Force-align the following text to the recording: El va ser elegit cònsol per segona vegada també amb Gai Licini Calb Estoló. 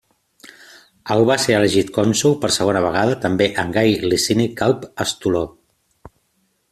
El 1.15 1.19
va 1.29 1.35
ser 1.43 1.57
elegit 1.57 1.91
cònsol 1.97 2.33
per 2.45 2.51
segona 2.55 2.81
vegada 2.87 3.19
també 3.27 3.49
amb 3.65 3.77
Gai 3.79 3.95
Licini 4.15 4.49
Calb 4.63 4.89
Estoló. 5.07 5.45